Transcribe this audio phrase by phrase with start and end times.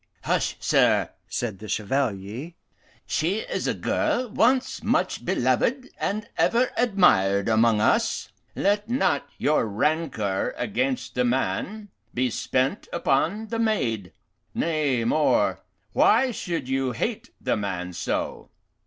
[0.23, 2.53] "Hush, sir!" said the Chevalier.
[3.05, 8.29] "She is a girl once much beloved and ever admired among us.
[8.55, 14.11] Let not your rancour against the man be spent upon the maid.
[14.55, 15.59] Nay, more,
[15.93, 18.49] why should you hate the man so?